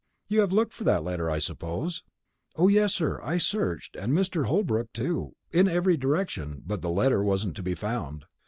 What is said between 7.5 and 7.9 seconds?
to be